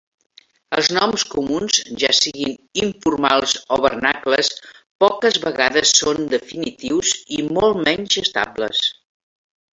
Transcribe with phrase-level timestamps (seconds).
[0.77, 2.55] Els noms comuns, ja siguin
[2.85, 4.49] informals o vernacles,
[5.05, 8.85] poques vegades són definitius, i molt menys estables.